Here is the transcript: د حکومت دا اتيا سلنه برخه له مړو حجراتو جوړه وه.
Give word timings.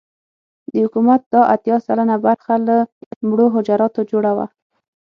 د 0.71 0.73
حکومت 0.83 1.21
دا 1.33 1.41
اتيا 1.55 1.77
سلنه 1.85 2.15
برخه 2.25 2.53
له 2.67 2.77
مړو 3.27 3.47
حجراتو 3.55 4.01
جوړه 4.11 4.31
وه. 4.37 4.45